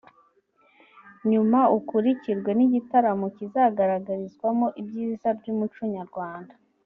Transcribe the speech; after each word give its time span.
nyuma 1.31 1.59
ukurikirwe 1.77 2.51
n’igitaramo 2.57 3.25
kizagaragarizwamo 3.37 4.67
ibyiza 4.81 5.27
by’umuco 5.39 5.83
nyarwanda 5.97 6.53